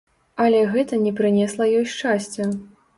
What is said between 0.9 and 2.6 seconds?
не прынесла ёй шчасця.